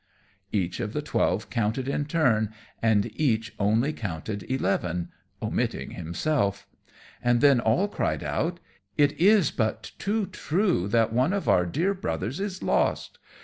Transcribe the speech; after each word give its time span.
Each 0.51 0.79
of 0.79 0.93
the 0.93 1.01
twelve 1.03 1.51
counted 1.51 1.87
in 1.87 2.05
turn, 2.05 2.51
and 2.81 3.11
each 3.21 3.53
only 3.59 3.93
counted 3.93 4.41
eleven, 4.49 5.09
omitting 5.43 5.91
himself; 5.91 6.65
and 7.23 7.39
then 7.39 7.59
all 7.59 7.87
cried 7.87 8.23
out, 8.23 8.59
"It 8.97 9.11
is 9.19 9.51
but 9.51 9.91
too 9.99 10.25
true 10.25 10.87
that 10.87 11.13
one 11.13 11.33
of 11.33 11.47
our 11.47 11.67
dear 11.67 11.93
brothers 11.93 12.39
is 12.39 12.63
lost! 12.63 13.19